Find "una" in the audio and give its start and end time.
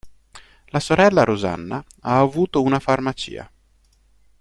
2.63-2.79